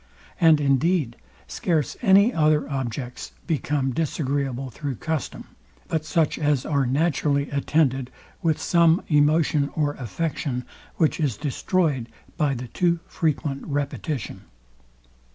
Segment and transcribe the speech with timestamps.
[0.39, 1.15] And indeed,
[1.45, 5.43] scarce any other objects become disagreeable through custom;
[5.89, 8.09] but such as are naturally attended
[8.41, 14.41] with some emotion or affection, which is destroyed by the too frequent repetition.